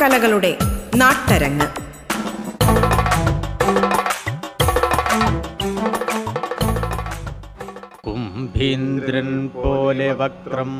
നാടകകലകളുടെ 0.00 0.50
നാട്ടരങ്ങ്. 0.96 1.66
കുംഭീന്ദ്രൻ 8.06 9.48
പോലെ 9.48 10.12
വക്രം. 10.12 10.72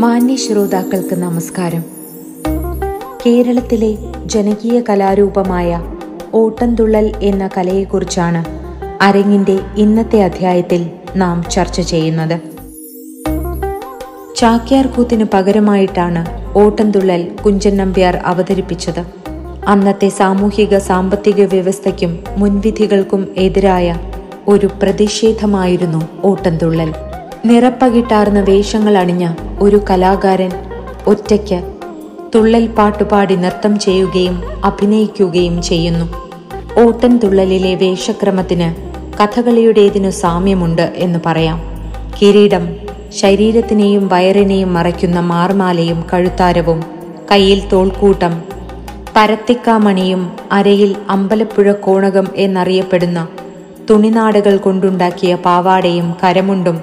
മാന്യ 0.00 0.34
ശ്രോതാക്കൾക്ക് 0.36 1.14
നമസ്കാരം. 1.16 1.93
കേരളത്തിലെ 3.26 3.96
ജനകീയ 4.26 4.80
കലാരൂപമായ 4.80 5.82
ഓട്ടംതുള്ളൽ 6.34 7.12
എന്ന 7.22 7.50
കലയെക്കുറിച്ചാണ് 7.56 8.44
അരങ്ങിന്റെ 9.02 9.58
ഇന്നത്തെ 9.76 10.22
അധ്യായത്തിൽ 10.22 10.90
നാം 11.16 11.44
ചർച്ച 11.50 11.80
ചെയ്യുന്നത്. 11.80 12.40
ചാക്യാർകൂത്തിന് 14.36 15.24
പകരമായിട്ടാണ് 15.32 16.26
ഓട്ടംതുള്ളൽ 16.58 17.28
കുഞ്ചൻ 17.46 17.76
നമ്പ്യാർ 17.76 18.16
അവതരിപ്പിച്ചത്. 18.16 19.04
അന്നത്തെ 19.66 20.08
സാമൂഹിക 20.08 20.78
സാമ്പത്തിക 20.78 21.44
വ്യവസ്ഥയ്ക്കും 21.44 22.24
മുൻവിധികൾക്കും 22.36 23.34
എതിരായ 23.36 23.96
ഒരു 24.48 24.66
പ്രതിഷേധമായിരുന്നു 24.82 26.08
ഓട്ടംതുള്ളൽ. 26.24 26.94
നിറപ്പകിട്ടാർന്ന 27.44 28.40
വേഷങ്ങൾ 28.40 28.98
അണിഞ്ഞ 28.98 29.34
ഒരു 29.60 29.80
കലാകാരൻ 29.90 30.50
ഒറ്റയ്ക്ക് 31.06 31.73
തുള്ളൽ 32.34 32.66
പാട്ടുപാടി 32.66 33.36
നൃത്തം 33.36 33.78
ചെയ്യുകയും 33.78 34.42
അഭിനയിക്കുകയും 34.64 35.62
ചെയ്യുന്നു. 35.62 36.06
ഓട്ടൻ 36.80 37.16
തുള്ളലിലെ 37.16 37.74
വേഷക്രമത്തിന് 37.74 38.68
കഥകളിയുടേതിനു 39.18 40.10
സാമ്യമുണ്ട് 40.10 40.92
എന്ന് 40.96 41.18
പറയാം. 41.26 41.58
കിരീടം 42.16 42.76
ശരീരത്തിനെയും 43.16 44.08
വയറിനെയും 44.08 44.74
മറയ്ക്കുന്ന 44.74 45.20
മാർമാലയും 45.20 46.04
കഴുത്താരവും 46.12 46.84
കയ്യിൽ 47.30 47.68
തോൾക്കൂട്ടം 47.68 48.42
പരത്തിക്കാമണിയും 49.16 50.32
അരയിൽ 50.52 50.96
അമ്പലപ്പുഴ 51.10 51.72
കോണകം 51.72 52.28
എന്നറിയപ്പെടുന്ന 52.36 53.28
തുണിനാടുകൾ 53.90 54.56
കൊണ്ടുണ്ടാക്കിയ 54.56 55.34
പാവാടയും 55.34 56.14
കരമുണ്ടും 56.22 56.80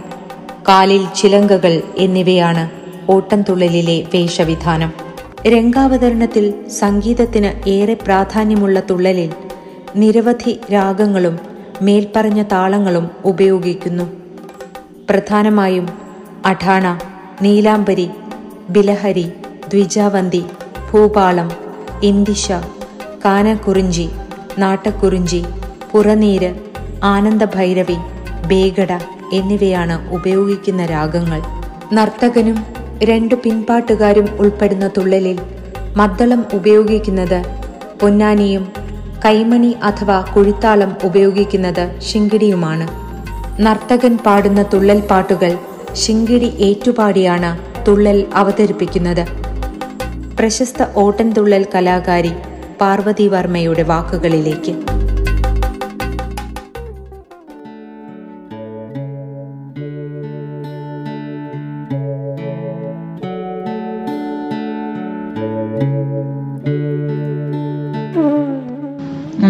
കാലിൽ 0.68 1.06
ചിലങ്കകൾ 1.16 1.82
എന്നിവയാണ് 1.98 2.70
ഓട്ടംതുള്ളലിലെ 3.12 4.04
വേഷവിധാനം. 4.16 5.11
രംഗാവതരണത്തിൽ 5.48 6.70
സംഗീതത്തിന് 6.70 7.70
ഏറെ 7.70 7.94
പ്രാധാന്യമുള്ള 7.94 8.80
തുള്ളലിൽ 8.80 9.34
നിരവധി 9.96 10.60
രാഗങ്ങളും 10.74 11.40
മേൽപ്പറഞ്ഞ 11.82 12.44
താളങ്ങളും 12.44 13.10
ഉപയോഗിക്കുന്നു. 13.26 14.04
പ്രധാനമായും 15.10 15.90
അഠാണ 16.46 17.00
നീലാംബരി 17.42 18.10
ബിലഹരി 18.70 19.32
ദ്വിജാവന്തി 19.68 20.44
ഭൂപാളം 20.92 21.52
ഇൻഡിശ 22.04 22.52
കാനക്കുറിഞ്ചി 23.26 24.10
നാട്ടക്കുറിഞ്ചി 24.60 25.44
പുറനീര് 25.92 26.56
ആനന്ദഭൈരവി 27.04 27.98
ബേഗട 28.48 29.00
എന്നിവയാണ് 29.34 30.10
ഉപയോഗിക്കുന്ന 30.12 30.86
രാഗങ്ങൾ. 30.86 31.42
നർത്തകനും 31.94 32.81
രണ്ടു 33.04 33.36
പിൻപാട്ടുകാരും 33.36 34.28
ഉൾപ്പെടുന്ന 34.40 34.88
തുള്ളലിൽ 34.88 35.40
മദ്ദളം 35.96 36.46
ഉപയോഗിക്കുന്നത് 36.54 37.44
പൊന്നാനിയും 38.02 38.72
കൈമണി 39.26 39.76
അഥവാ 39.84 40.22
കുഴിത്താളം 40.36 40.96
ഉപയോഗിക്കുന്നത് 41.04 42.00
ശിങ്കിടിയുമാണ്. 42.00 42.88
നർത്തകൻ 43.62 44.18
പാടുന്ന 44.18 44.64
തുള്ളൽ 44.64 45.00
പാട്ടുകൾ 45.00 45.58
ശിങ്കിടി 45.94 46.46
ഏറ്റുപാടിയാണ് 46.46 47.60
തുള്ളൽ 47.88 48.26
അവതരിപ്പിക്കുന്നത്. 48.34 49.26
പ്രശസ്ത 50.40 50.86
ഓട്ടൻതുള്ളൽ 50.96 51.66
കലാകാരി 51.76 52.32
പാർവതി 52.82 53.28
വർമ്മയുടെ 53.28 53.84
വാക്കുകളിലേക്ക്. 53.84 54.91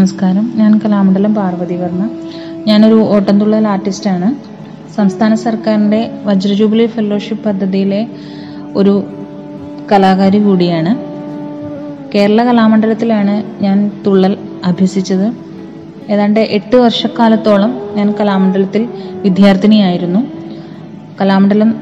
നമസ്കാരം. 0.02 0.54
ഞാൻ 0.56 0.82
കലാമണ്ഡലം 0.86 1.36
പാർവതി 1.36 1.76
വർമ്മ. 1.76 2.10
ഞാനൊരു 2.68 2.96
ഓട്ടംതുള്ളൽ 2.96 3.68
ആർട്ടിസ്റ്റാണ് 3.68 4.36
സംസ്ഥാന 4.96 5.36
സർക്കാരിന്റെ 5.36 6.12
വജ്രജൂബിലി 6.26 6.86
ഫെലോഷിപ്പ് 6.86 7.46
പദ്ധതിയിലെ 7.46 8.08
ഒരു 8.76 9.04
കലാകാരി 9.92 10.44
കൂടിയാണ്. 10.44 10.98
കേരള 12.16 12.44
കലാമണ്ഡലത്തിലാണ് 12.44 13.64
ഞാൻ 13.64 13.92
തുള്ളൽ 14.08 14.38
അഭ്യസിച്ചത്. 14.66 15.34
ഏതാണ്ട് 16.12 16.40
എട്ട് 16.40 16.76
വർഷക്കാലത്തോളം 16.76 17.82
ഞാൻ 17.96 18.14
കലാമണ്ഡലത്തിൽ 18.20 18.90
വിദ്യാർത്ഥിനിയായിരുന്നു. 19.22 20.20
കലാമണ്ഡലം 21.22 21.76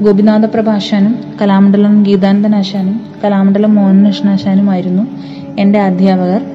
ഗോപിനാഥ 0.00 0.40
പ്രഭാഷാനും 0.40 1.16
കലാമണ്ഡലം 1.42 2.02
ഗീതാനന്ദനാശാനും 2.02 3.00
കലാമണ്ഡലം 3.24 3.74
മോഹനകൃഷ്ണാശാനുമായിരുന്നു 3.74 5.02
എന്റെ 5.58 5.80
അധ്യാപകർ. 5.80 6.53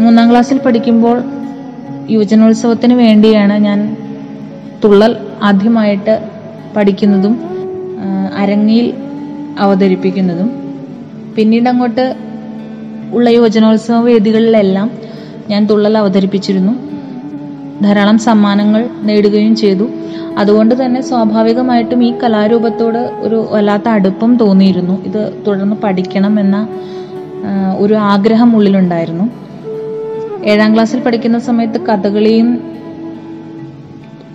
മൂന്നാം 0.00 0.30
ക്ലാസ്സിൽ 0.30 0.58
പഠിക്കുമ്പോൾ 0.58 1.24
യുവജനോത്സവത്തിന് 2.10 2.94
വേണ്ടിയാണ് 2.94 3.52
ഞാൻ 3.52 3.96
തുള്ളൽ 4.84 5.16
ആദ്യമായിട്ട് 5.42 6.28
പഠിക്കുന്നതും 6.76 7.34
അരങ്ങിൽ 8.38 8.94
അവതരിപ്പിക്കുന്നതും. 9.58 10.50
പിന്നീട് 11.36 11.68
അങ്ങോട്ട് 11.68 12.14
ഉള്ള 13.12 13.28
യുവജനോത്സവ 13.30 14.00
വേദികളിലെല്ലാം 14.00 14.90
ഞാൻ 15.50 15.66
തുള്ളൽ 15.66 15.98
അവതരിപ്പിച്ചിരുന്നു. 15.98 16.72
ധാരാളം 17.82 18.18
സമ്മാനങ്ങൾ 18.18 18.88
നേടുകയും 19.02 19.56
ചെയ്തു. 19.56 19.88
അതുകൊണ്ട് 20.38 20.84
തന്നെ 20.84 21.00
സ്വാഭാവികമായിട്ടും 21.00 22.04
ഈ 22.04 22.14
കലാരൂപത്തോട് 22.22 22.98
ഒരു 22.98 23.48
വല്ലാത്ത 23.50 23.88
അടുപ്പം 23.88 24.36
തോന്നിയിരുന്നു. 24.36 25.04
ഇത് 25.04 25.44
തുടർന്ന് 25.46 25.76
പഠിക്കണം 25.76 26.40
എന്ന 26.40 26.68
ഒരു 27.78 27.94
ആഗ്രഹം 27.94 28.56
ഉള്ളിലുണ്ടായിരുന്നു. 28.56 29.43
ഏഴാം 30.52 30.74
ക്ലാസ്സിൽ 30.74 31.00
പഠിക്കുന്ന 31.00 31.38
സമയത്ത് 31.38 31.78
കഥകളിയും 31.80 32.48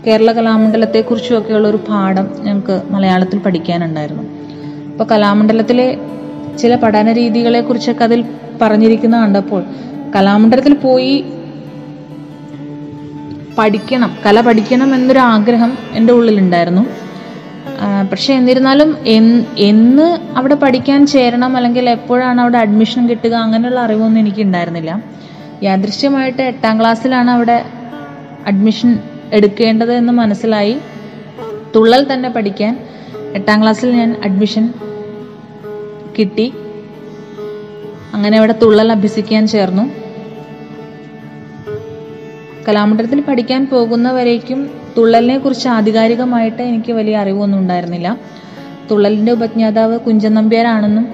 കേരള 0.07 0.31
കലാമണ്ഡലത്തെക്കുറിച്ചും 0.31 1.37
ഒക്കെയുള്ള 1.37 1.67
ഒരു 1.67 1.79
പാഠം 1.89 2.27
ഞങ്ങൾക്ക് 2.45 2.75
മലയാളത്തിൽ 2.93 3.39
പഠിക്കാനുണ്ടായിരുന്നു. 3.39 4.23
അപ്പോൾ 4.91 5.07
കലാമണ്ഡലത്തിലെ 5.11 5.87
ചില 6.61 6.75
പഠന 6.75 7.11
രീതികളെ 7.11 7.61
കുറിച്ചൊക്കെ 7.61 8.03
അതിൽ 8.03 8.21
പറഞ്ഞിരിക്കുന്ന 8.61 9.17
കണ്ടപ്പോൾ 9.21 9.61
കലാമണ്ഡലത്തിൽ 10.15 10.75
പോയി 10.85 11.13
പഠിക്കണം 13.57 14.11
കല 14.25 14.41
പഠിക്കണം 14.41 14.89
എന്നൊരു 14.95 15.19
ആഗ്രഹം 15.33 15.71
എന്റെ 15.93 16.13
ഉള്ളിലുണ്ടായിരുന്നു. 16.13 16.83
പക്ഷെ 18.11 18.31
എന്നിരുന്നാലും 18.33 18.89
എന്ന് 19.05 19.39
എന്ന് 19.69 20.07
അവിടെ 20.37 20.55
പഠിക്കാൻ 20.55 21.01
ചേരണം 21.07 21.57
അല്ലെങ്കിൽ 21.57 21.89
എപ്പോഴാണ് 21.89 22.41
അവിടെ 22.41 22.57
അഡ്മിഷൻ 22.57 23.09
കിട്ടുക 23.09 23.33
അങ്ങനെയുള്ള 23.45 23.79
അറിവൊന്നും 23.79 24.21
എനിക്ക് 24.21 24.41
ഉണ്ടായിരുന്നില്ല 24.41 24.91
യാദൃശ്യമായിട്ട് 25.63 26.41
എട്ടാം 26.41 26.79
ക്ലാസ്സിലാണ് 26.79 27.31
അവിടെ 27.31 27.65
അഡ്മിഷൻ 28.47 28.99
എടുക്കേണ്ടത് 29.33 29.93
എന്ന് 29.93 30.13
മനസ്സിലായി. 30.13 30.79
തുള്ളൽ 31.75 32.13
തന്നെ 32.13 32.29
പഠിക്കാൻ 32.29 32.87
എട്ടാം 33.33 33.61
ക്ലാസ്സിൽ 33.61 33.91
ഞാൻ 33.91 34.21
അഡ്മിഷൻ 34.23 34.73
കിട്ടി. 36.19 36.53
അങ്ങനെ 38.13 38.37
അവിടെ 38.37 38.51
തുള്ളൽ 38.51 38.91
അഭ്യസിക്കാൻ 38.91 39.47
ചേർന്നു. 39.47 39.91
കലാമണ്ഡലത്തിൽ 42.67 43.21
പഠിക്കാൻ 43.21 43.69
പോകുന്നവരേക്കും 43.71 44.69
തുള്ളലിനെ 44.97 45.37
കുറിച്ച് 45.37 45.67
ആധികാരികമായിട്ട് 45.67 46.61
എനിക്ക് 46.61 46.93
വലിയ 46.93 47.17
അറിവൊന്നും 47.17 47.59
ഉണ്ടായിരുന്നില്ല. 47.59 48.19
തുള്ളലിന്റെ 48.91 49.31
ഉപജ്ഞാതാവ് 49.31 49.99
കുഞ്ചൻ 49.99 50.33
നമ്പ്യാരാണെന്നും 50.33 51.09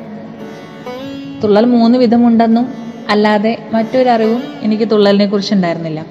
തുള്ളൽ 1.43 1.65
മൂന്ന് 1.65 1.97
വിധമുണ്ടെന്നും 1.97 2.84
അല്ലാതെ 3.09 3.57
മറ്റൊരറിവും 3.71 4.43
എനിക്ക് 4.61 4.91
തുള്ളലിനെ 4.91 5.25
കുറിച്ച് 5.25 5.53
ഉണ്ടായിരുന്നില്ല. 5.53 6.05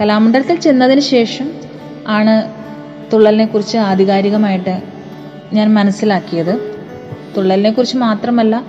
കലാമണ്ഡലത്തിൽ 0.00 0.56
ചെന്നതിന് 0.56 1.00
ശേഷം 1.00 1.50
ആണ് 2.06 2.52
തുള്ളലിനെ 3.12 3.46
കുറിച്ച് 3.46 3.78
ആധികാരികമായിട്ട് 3.78 4.82
ഞാൻ 5.52 5.74
മനസ്സിലാക്കിയത്. 5.74 6.76
തുള്ളലിനെ 7.36 7.70
കുറിച്ച് 7.70 7.96
മാത്രമല്ല 7.96 8.64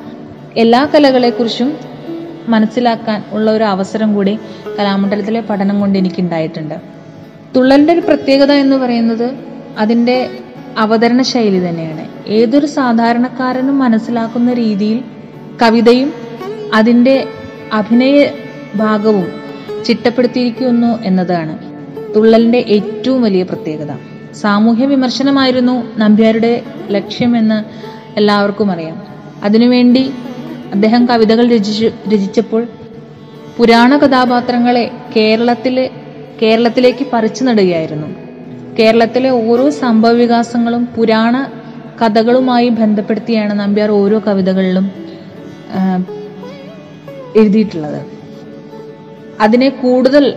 എല്ലാ 0.58 0.90
കലകളെക്കുറിച്ചും 0.96 1.78
മനസ്സിലാക്കാൻ 2.48 3.24
ഉള്ള 3.32 3.52
ഒരു 3.52 3.64
അവസരം 3.64 4.16
കൂടി 4.16 4.40
കലാമണ്ഡലത്തിലെ 4.80 5.42
പഠനം 5.42 5.80
കൊണ്ട് 5.80 6.00
എനിക്കുണ്ടായിട്ടുണ്ട്. 6.00 6.76
തുള്ളലിന്റെ 7.56 7.94
ഒരു 7.94 8.00
പ്രത്യേകത 8.00 8.52
എന്ന് 8.52 8.76
പറയുന്നത് 8.76 9.34
അതിന്റെ 9.78 10.30
അവതരണ 10.78 11.22
ശൈലി 11.22 11.70
തന്നെയാണ്. 11.70 12.08
ഏതൊരു 12.28 12.66
സാധാരണക്കാരനും 12.66 13.80
മനസ്സിലാക്കുന്ന 13.80 14.54
രീതിയിൽ 14.54 15.02
കവിതയും 15.62 16.14
അതിന്റെ 16.74 17.28
അഭിനയ 17.74 18.28
ഭാഗവും 18.76 19.28
ചിട്ടപ്പെടുത്തിയിരിക്കുന്നു 19.86 21.04
എന്നതാണ് 21.04 21.58
തുള്ളലിന്റെ 22.16 22.58
ഏറ്റവും 22.58 23.22
വലിയ 23.22 23.44
പ്രത്യേകത. 23.44 23.94
സാമൂഹ്യ 24.34 24.86
വിമർശനമായിരുന്നു 24.86 26.00
നമ്പ്യാരുടെ 26.00 26.62
ലക്ഷ്യമെന്ന് 26.90 27.64
എല്ലാവർക്കും 28.18 28.72
അറിയാം. 28.72 29.08
അതിനുവേണ്ടി 29.44 30.12
അദ്ദേഹം 30.74 31.06
കവിതകൾ 31.06 31.48
രചിച്ചു 31.48 31.92
രചിച്ചപ്പോൾ 32.10 32.68
പുരാണ 33.58 33.98
കഥാപാത്രങ്ങളെ 33.98 34.92
കേരളത്തിലെ 35.16 35.90
കേരളത്തിലേക്ക് 36.42 37.06
പറിച്ചു 37.14 37.44
നടുകയായിരുന്നു. 37.44 38.08
കേരളത്തിലെ 38.80 39.30
ഓരോ 39.30 39.70
സംഭവ 39.70 40.12
വികാസങ്ങളും 40.12 40.86
പുരാണ 40.86 41.52
കഥകളുമായി 42.02 42.70
ബന്ധപ്പെടുത്തിയാണ് 42.70 43.60
നമ്പ്യാർ 43.60 43.92
ഓരോ 43.92 44.22
കവിതകളിലും 44.28 44.92
എഴുതിയിട്ടുള്ളത്. 47.36 48.06
അതിനെ 49.42 49.70
കൂടുതൽ 49.70 50.34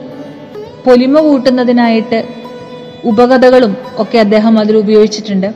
പൊലിമ 0.86 1.20
കൂട്ടുന്നതിനായിട്ട് 1.20 2.28
ഉപകഥകളും 3.04 3.76
ഒക്കെ 3.98 4.18
അദ്ദേഹം 4.18 4.58
അതിൽ 4.58 4.76
ഉപയോഗിച്ചിട്ടുണ്ട്. 4.76 5.54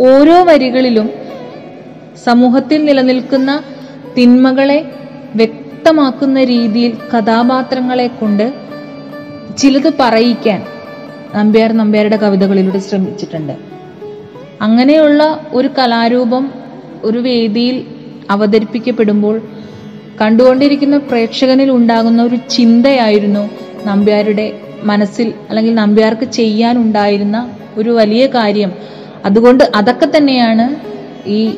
ഓരോ 0.00 0.44
വരികളിലും 0.44 1.10
സമൂഹത്തിൽ 2.24 2.84
നിലനിൽക്കുന്ന 2.84 3.62
തിന്മകളെ 4.18 4.92
വ്യക്തമാക്കുന്ന 5.34 6.44
രീതിയിൽ 6.44 6.92
കഥാപാത്രങ്ങളെ 6.94 8.06
കൊണ്ട് 8.06 8.52
ചിലത് 9.58 9.92
പറയിക്കാൻ 10.00 10.62
നമ്പ്യാർ 11.34 11.72
നമ്പ്യാരുടെ 11.72 12.16
കവിതകളിലൂടെ 12.16 12.78
ശ്രമിച്ചിട്ടുണ്ട്. 12.78 13.52
അങ്ങനെയുള്ള 14.60 15.46
ഒരു 15.52 15.68
കലാരൂപം 15.78 16.52
ഒരു 17.04 17.18
വേദിയിൽ 17.18 17.86
അവതരിപ്പിക്കപ്പെടുമ്പോൾ 18.30 19.42
കണ്ടുകൊണ്ടിരിക്കുന്ന 20.20 20.98
പ്രേക്ഷകനിൽ 20.98 21.70
ഉണ്ടാകുന്ന 21.70 22.22
ഒരു 22.22 22.36
ചിന്തയായിരുന്നു 22.50 23.50
നമ്പ്യാരുടെ 23.86 24.60
മനസ്സിൽ 24.84 25.32
അല്ലെങ്കിൽ 25.48 25.74
നമ്പ്യാർക്ക് 25.74 26.24
ചെയ്യാനുണ്ടായിരുന്ന 26.24 27.50
ഒരു 27.76 27.90
വലിയ 27.90 28.26
കാര്യം. 28.26 28.72
അതുകൊണ്ട് 29.24 29.72
അതൊക്കെ 29.74 30.08
തന്നെയാണ് 30.16 30.76
ഈ 31.28 31.54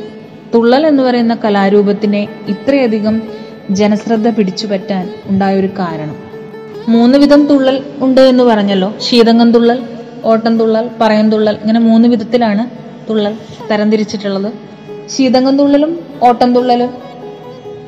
തുള്ളൽ 0.54 0.86
എന്ന് 0.86 1.02
പറയുന്ന 1.02 1.34
കലാരൂപത്തിനെ 1.34 2.28
ഇത്രയധികം 2.48 3.22
ജനശ്രദ്ധ 3.70 4.28
പിടിച്ചു 4.28 4.66
പറ്റാൻ 4.66 5.08
ഉണ്ടായ 5.26 5.60
ഒരു 5.60 5.66
കാരണം. 5.66 6.16
മൂന്ന് 6.88 7.18
വിധം 7.18 7.46
തുള്ളൽ 7.46 7.84
ഉണ്ട് 8.00 8.20
എന്ന് 8.20 8.44
പറഞ്ഞല്ലോ. 8.44 8.94
ശീതങ്കം 9.00 9.52
തുള്ളൽ 9.52 9.82
ഓട്ടം 10.24 10.58
തുള്ളൽ 10.58 10.90
പറയം 11.00 11.30
തുള്ളൽ 11.30 11.54
ഇങ്ങനെ 11.54 11.80
മൂന്ന് 11.80 12.08
വിധത്തിലാണ് 12.08 12.70
തുള്ളൽ 13.10 13.36
തരംതിരിച്ചിട്ടുള്ളത്. 13.70 14.52
ശീതങ്കം 15.08 15.58
തുള്ളലും 15.58 15.98
ഓട്ടം 16.22 16.54
തുള്ളലും 16.54 17.03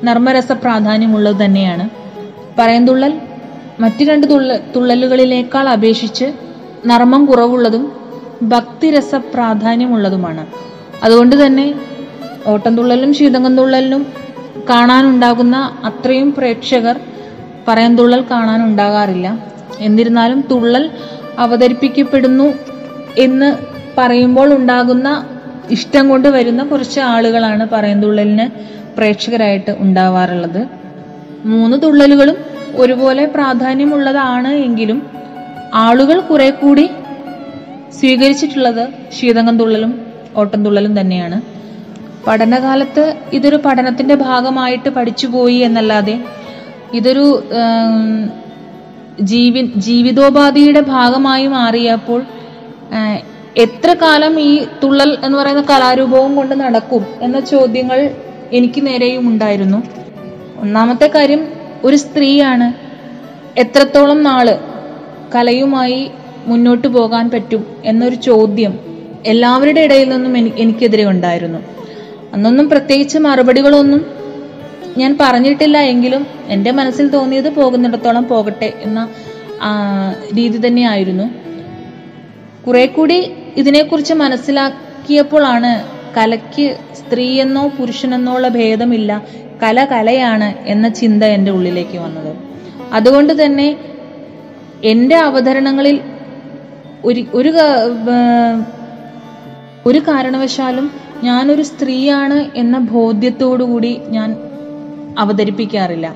നർമ്മരസ 0.04 0.52
പ്രാധാന്യമുള്ളത് 0.52 1.44
തന്നെയാണ്. 1.44 1.88
പറയന്തുള്ളൽ 2.58 3.20
മറ്റു 3.80 4.04
രണ്ട് 4.04 4.26
തുള്ള 4.30 4.58
തുള്ളലുകളിലേക്കാൾ 4.76 5.68
അപേക്ഷിച്ച് 5.68 6.32
നർമ്മം 6.86 7.26
കുറവുള്ളതും 7.26 7.92
ഭക്തിരസ 8.42 9.14
പ്രാധാന്യമുള്ളതുമാണ്. 9.14 10.46
അതുകൊണ്ട് 11.02 11.46
തന്നെ 11.46 11.74
ഓട്ടംതുള്ളലും 12.46 13.14
ശീതങ്കം 13.14 13.56
തുള്ളലിനും 13.56 14.06
കാണാനുണ്ടാകുന്ന 14.70 15.56
അത്രയും 15.84 16.32
പ്രേക്ഷകർ 16.32 17.00
പറയന്തുള്ളൽ 17.68 18.24
കാണാനുണ്ടാകാറില്ല. 18.30 19.38
എന്നിരുന്നാലും 19.80 20.44
തുള്ളൽ 20.50 20.90
അവതരിപ്പിക്കപ്പെടുന്നു 21.38 22.54
എന്ന് 23.18 23.56
പറയുമ്പോൾ 23.98 24.54
ഉണ്ടാകുന്ന 24.54 25.26
ഇഷ്ടം 25.70 26.08
കൊണ്ട് 26.08 26.28
വരുന്ന 26.28 26.64
കുറച്ച് 26.64 27.00
ആളുകളാണ് 27.00 27.68
പറയന്തുള്ളലിന് 27.68 28.75
പ്രേക്ഷകരായിട്ട് 28.96 29.72
ഉണ്ടാവാറുള്ളത്. 29.84 30.62
മൂന്ന് 31.52 31.76
തുള്ളലുകളും 31.82 32.36
ഒരുപോലെ 32.82 33.24
പ്രാധാന്യമുള്ളതാണ് 33.34 34.50
എങ്കിലും 34.66 34.98
ആളുകൾ 35.84 36.16
കുറെ 36.30 36.48
കൂടി 36.50 36.86
സ്വീകരിച്ചിട്ടുള്ളത് 37.98 38.84
ശീതങ്കം 39.18 39.56
തുള്ളലും 39.58 39.92
ഓട്ടം 40.36 40.60
തുള്ളലും 40.64 41.00
തന്നെയാണ്. 41.00 41.38
പഠനകാലത്ത് 42.26 43.04
ഇതൊരു 43.32 43.58
പഠനത്തിന്റെ 43.66 44.16
ഭാഗമായിട്ട് 44.28 44.88
പഠിച്ചുപോയി 44.96 45.58
എന്നല്ലാതെ 45.66 46.16
ഇതൊരു 46.98 47.26
ജീവി 49.30 49.62
ജീവിതോപാധിയുടെ 49.86 50.80
ഭാഗമായി 50.94 51.46
മാറിയപ്പോൾ 51.46 52.20
എത്ര 53.64 53.90
കാലം 54.02 54.34
ഈ 54.40 54.50
തുള്ളൽ 54.82 55.10
എന്ന് 55.24 55.36
പറയുന്ന 55.38 55.62
കലാരൂപവും 55.70 56.32
കൊണ്ട് 56.36 56.54
നടക്കും 56.62 57.04
എന്ന 57.22 57.38
ചോദ്യങ്ങൾ 57.52 58.00
എനിക്ക് 58.52 58.86
നേരെയും 58.86 59.28
ഉണ്ടായിരുന്നു. 59.28 59.82
ഒന്നാമത്തെ 60.60 61.10
കാര്യം 61.14 61.48
ഒരു 61.84 61.96
സ്ത്രീയാണ് 61.96 62.72
എത്രത്തോളം 63.60 64.22
നാൾ 64.22 64.58
കലയുമായി 65.34 66.10
മുന്നോട്ട് 66.46 66.88
പോകാൻ 66.88 67.30
പറ്റും 67.30 67.66
എന്നൊരു 67.84 68.14
ചോദ്യം 68.14 68.78
എല്ലാവരുടെ 69.26 69.80
ഇടയിൽ 69.80 70.08
നിന്നും 70.08 70.36
എനിക്കെതിരെ 70.38 71.04
ഉണ്ടായിരുന്നു. 71.04 71.58
അന്നൊന്നും 72.34 72.68
പ്രത്യേകിച്ച് 72.70 73.18
മറുപടികളൊന്നും 73.18 74.06
ഞാൻ 74.98 75.18
പറഞ്ഞിട്ടില്ല 75.20 75.78
എങ്കിലും 75.78 76.26
എന്റെ 76.48 76.70
മനസ്സിൽ 76.70 77.08
തോന്നിയത് 77.08 77.48
പോകുന്നിടത്തോളം 77.54 78.28
പോകട്ടെ 78.28 78.72
എന്ന 78.82 79.08
രീതി 80.38 80.66
തന്നെയായിരുന്നു. 80.66 81.26
കുറെ 82.66 82.86
കൂടി 82.86 83.30
ഇതിനെക്കുറിച്ച് 83.56 84.14
മനസ്സിലാക്കിയപ്പോഴാണ് 84.14 85.95
കലയ്ക്ക് 86.16 86.78
സ്ത്രീയെന്നോ 86.96 87.68
പുരുഷനെന്നോ 87.68 88.34
ഉള്ള 88.34 88.48
ഭേദമില്ല. 88.48 89.22
കല 89.62 89.84
കലയാണ് 89.84 90.54
എന്ന 90.66 90.88
ചിന്ത 90.88 91.22
എന്റെ 91.22 91.50
ഉള്ളിലേക്ക് 91.52 91.98
വന്നത്. 91.98 92.36
അതുകൊണ്ട് 92.92 93.44
തന്നെ 93.44 93.76
എന്റെ 94.84 95.16
അവതരണങ്ങളിൽ 95.16 96.00
ഒരു 97.04 97.24
ഒരു 97.34 97.52
ഒരു 99.86 99.98
കാരണവശാലും 99.98 100.90
ഞാനൊരു 101.22 101.62
സ്ത്രീയാണ് 101.62 102.50
എന്ന 102.54 102.78
ബോധ്യത്തോടുകൂടി 102.78 104.00
ഞാൻ 104.08 104.36
അവതരിപ്പിക്കാറില്ല. 105.18 106.14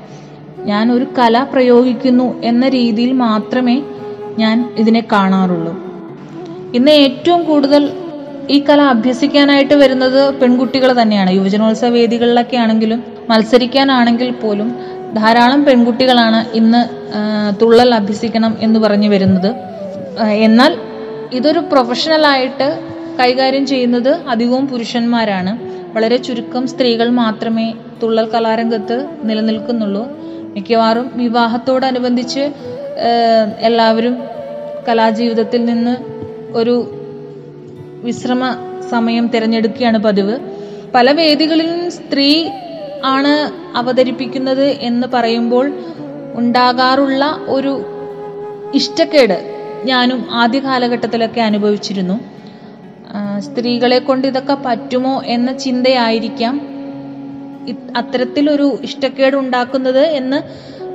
ഞാൻ 0.58 0.92
ഒരു 0.92 1.06
കല 1.18 1.46
പ്രയോഗിക്കുന്നു 1.52 2.42
എന്ന 2.42 2.68
രീതിയിൽ 2.68 3.12
മാത്രമേ 3.12 3.82
ഞാൻ 4.38 4.74
ഇതിനെ 4.76 5.04
കാണാറുള്ളൂ. 5.12 5.74
ഇന്ന് 6.74 6.90
ഏറ്റവും 6.90 7.44
കൂടുതൽ 7.44 7.92
ഈ 8.52 8.64
കല 8.68 8.80
അഭ്യസിക്കാനായിട്ട് 8.80 9.74
വരുന്നത് 9.74 10.34
പെൺകുട്ടികൾ 10.34 11.02
തന്നെയാണ്. 11.02 11.30
യുവജനോത്സവ 11.30 11.88
വേദികളിലൊക്കെ 11.88 12.56
ആണെങ്കിലും 12.56 13.00
മത്സരിക്കാനാണെങ്കിൽ 13.30 14.30
പോലും 14.42 14.68
ധാരാളം 15.14 15.64
പെൺകുട്ടികളാണ് 15.64 16.40
ഇന്ന് 16.56 16.80
തുള്ളൽ 17.62 17.94
അഭ്യസിക്കണം 17.94 18.56
എന്ന് 18.60 18.80
പറഞ്ഞു 18.80 19.08
വരുന്നത്. 19.08 19.50
എന്നാൽ 20.46 20.72
ഇതൊരു 21.32 21.58
പ്രൊഫഷണലായിട്ട് 21.58 22.68
കൈകാര്യം 23.20 23.66
ചെയ്യുന്നത് 23.66 24.12
അധികവും 24.28 24.66
പുരുഷന്മാരാണ്. 24.68 25.52
വളരെ 25.94 26.16
ചുരുക്കം 26.16 26.66
സ്ത്രീകൾ 26.66 27.08
മാത്രമേ 27.08 27.74
തുള്ളൽ 28.02 28.26
കലാരംഗത്ത് 28.34 28.96
നിലനിൽക്കുന്നുള്ളൂ. 29.22 30.04
മിക്കവാറും 30.54 31.10
വിവാഹത്തോടനുബന്ധിച്ച് 31.14 32.44
എല്ലാവരും 33.68 34.16
കലാജീവിതത്തിൽ 34.88 35.64
നിന്ന് 35.64 35.94
ഒരു 36.58 36.74
വിശ്രമ 38.04 38.42
സമയം 38.90 39.26
തിരഞ്ഞെടുക്കുകയാണ് 39.26 39.98
പതിവ്. 39.98 40.38
പല 40.94 41.12
വേദികളിലും 41.12 41.90
സ്ത്രീ 41.90 42.48
ആണ് 43.04 43.32
അവതരിപ്പിക്കുന്നത് 43.76 44.64
എന്ന് 44.64 45.06
പറയുമ്പോൾ 45.14 45.72
ഉണ്ടാകാറുള്ള 46.34 47.40
ഒരു 47.48 47.82
ഇഷ്ടക്കേട് 48.74 49.38
ഞാനും 49.84 50.26
ആദ്യ 50.30 50.58
കാലഘട്ടത്തിലൊക്കെ 50.58 51.40
അനുഭവിച്ചിരുന്നു. 51.40 52.20
സ്ത്രീകളെ 53.38 53.98
കൊണ്ട് 53.98 54.28
ഇതൊക്കെ 54.28 54.56
പറ്റുമോ 54.66 55.22
എന്ന 55.26 55.58
ചിന്തയായിരിക്കാം 55.58 56.60
അത്തരത്തിലൊരു 57.96 58.78
ഇഷ്ടക്കേട് 58.82 59.36
ഉണ്ടാക്കുന്നത് 59.36 60.04
എന്ന് 60.06 60.38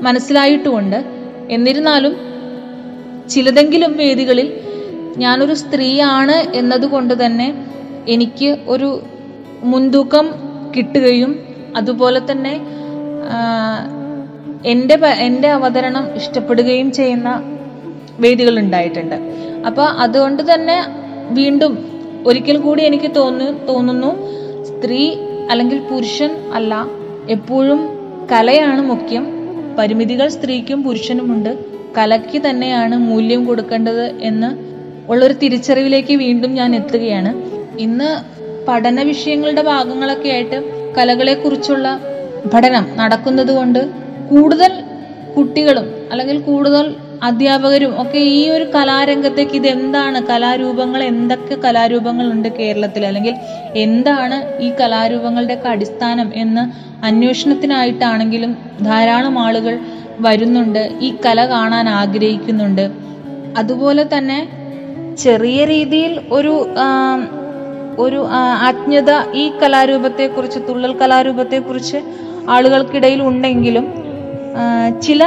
മനസ്സിലായിട്ടുമുണ്ട്. 0.02 1.06
എന്നിരുന്നാലും 1.50 2.16
ചിലതെങ്കിലും 3.30 3.98
വേദികളിൽ 3.98 4.48
ഞാനൊരു 5.18 5.54
സ്ത്രീയാണ് 5.54 6.56
എന്നതുകൊണ്ട് 6.56 7.26
തന്നെ 7.26 7.54
എനിക്ക് 8.08 8.58
ഒരു 8.68 9.02
മുൻതൂക്കം 9.64 10.26
കിട്ടുകയും 10.76 11.32
അതുപോലെ 11.76 12.22
തന്നെ 12.32 12.54
എന്റെ 14.64 14.96
എന്റെ 15.20 15.48
അവതരണം 15.48 16.16
ഇഷ്ടപ്പെടുകയും 16.16 16.92
ചെയ്യുന്ന 16.92 17.30
വേദികൾ 18.20 18.60
ഉണ്ടായിട്ടുണ്ട്. 18.60 19.16
അപ്പോൾ 19.68 19.84
അതുകൊണ്ട് 19.84 20.54
തന്നെ 20.54 20.78
വീണ്ടും 21.32 21.74
ഒരിക്കൽ 22.28 22.58
കൂടി 22.58 22.82
എനിക്ക് 22.84 23.16
തോന്നു 23.16 23.66
തോന്നുന്നു 23.68 24.12
സ്ത്രീ 24.70 25.02
അല്ലെങ്കിൽ 25.52 25.80
പുരുഷൻ 25.90 26.32
അല്ല 26.54 26.88
എപ്പോഴും 27.28 27.82
കലയാണ് 28.32 28.82
മുഖ്യം. 28.82 29.26
പരിമിതികൾ 29.78 30.28
സ്ത്രീക്കും 30.28 30.84
പുരുഷനുമുണ്ട്. 30.84 31.58
കലയ്ക്ക് 31.98 32.42
തന്നെയാണ് 32.50 32.96
മൂല്യം 32.98 33.46
കൊടുക്കേണ്ടത് 33.46 34.06
എന്ന് 34.22 34.65
ഉള്ളൊരു 35.10 35.34
തിരിച്ചറിവിലേക്ക് 35.34 36.14
വീണ്ടും 36.14 36.54
ഞാൻ 36.54 36.76
എത്തുകയാണ്. 36.76 37.34
ഇന്ന് 37.80 38.36
പഠന 38.68 39.02
വിഷയങ്ങളുടെ 39.02 39.62
ഭാഗങ്ങളൊക്കെ 39.62 40.30
ആയിട്ട് 40.30 40.64
കലകളെക്കുറിച്ചുള്ള 40.98 42.00
പഠനം 42.54 42.88
നടക്കുന്നത് 42.96 43.52
കൊണ്ട് 43.52 43.90
കൂടുതൽ 44.32 44.72
കുട്ടികളും 45.38 45.88
അല്ലെങ്കിൽ 46.12 46.40
കൂടുതൽ 46.40 46.96
അധ്യാപകരും 47.24 48.02
ഒക്കെ 48.02 48.18
ഈ 48.18 48.50
ഒരു 48.50 48.64
കലാരംഗത്തേക്ക് 48.64 49.52
ഇത് 49.52 49.68
എന്താണ് 49.68 50.28
കലാരൂപങ്ങൾ 50.28 51.04
എന്തൊക്കെ 51.04 51.56
കലാരൂപങ്ങൾ 51.56 52.32
ഉണ്ട് 52.32 52.50
കേരളത്തിൽ? 52.50 53.06
അല്ലെങ്കിൽ 53.06 53.36
എന്താണ് 53.76 54.62
ഈ 54.62 54.72
കലാരൂപങ്ങളുടെയൊക്കെ 54.82 55.70
അടിസ്ഥാനം 55.70 56.32
എന്ന് 56.36 56.64
അന്വേഷണത്തിനായിട്ടാണെങ്കിലും 57.06 58.58
ധാരാളം 58.82 59.40
ആളുകൾ 59.40 59.80
വരുന്നുണ്ട്. 60.20 60.92
ഈ 61.02 61.14
കല 61.26 61.46
കാണാൻ 61.46 61.90
ആഗ്രഹിക്കുന്നുണ്ട്. 61.90 62.92
അതുപോലെ 63.58 64.06
തന്നെ 64.18 64.65
ചെറിയ 65.24 65.66
രീതിയിൽ 65.66 66.14
ഒരു 66.38 66.54
ഒരു 67.98 68.20
ആജ്ഞത 68.68 69.12
ഈ 69.42 69.44
കലാരൂപത്തെക്കുറിച്ച് 69.62 70.60
തുള്ളൽ 70.68 70.94
കലാരൂപത്തെക്കുറിച്ച് 71.02 72.00
ആളുകൾക്കിടയിൽ 72.56 73.22
ഉണ്ടെങ്കിലും 73.22 73.86
ചില 75.06 75.24